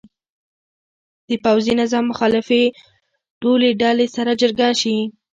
د 1.27 1.29
پوځي 1.45 1.73
نظام 1.81 2.03
مخالفې 2.11 2.63
ټولې 3.41 3.69
ډلې 3.81 4.07
سره 4.15 4.31
جرګه 4.41 4.69
شي. 4.81 4.97